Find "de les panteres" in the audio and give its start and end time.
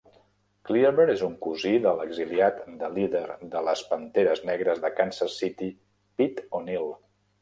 3.53-4.41